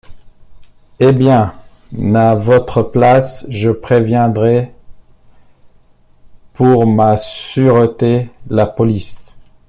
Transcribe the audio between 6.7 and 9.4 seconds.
ma sûreté, la police.